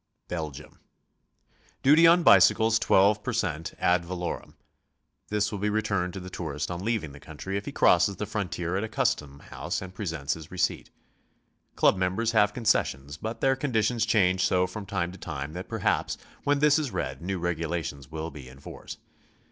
[0.29, 0.79] BELGIUM.
[1.83, 4.55] Duty on bicycles, 12 per cent, ad valorem.
[5.27, 8.25] This will be returned to the tourist on leaving the country if he crosses the
[8.25, 10.89] frontier at a custom house and presents his receipt.
[11.75, 15.69] Club members have concessions, but their condi tions change so from time to time that
[15.69, 18.97] perhaps when this is read, new regulations will be in force.